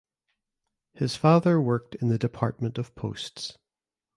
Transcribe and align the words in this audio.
His 0.95 1.15
father 1.15 1.61
worked 1.61 1.93
in 1.93 2.07
the 2.07 2.17
Department 2.17 2.79
of 2.79 2.95
Posts. 2.95 3.55